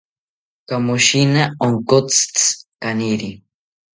[0.67, 2.47] Kamoshina onkotzitzi
[2.81, 3.29] kaniri